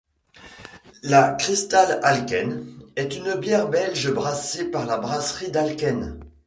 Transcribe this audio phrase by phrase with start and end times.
[1.03, 2.65] La Cristal Alken
[2.95, 6.19] est une bière belge brassée par la brasserie d'Alken.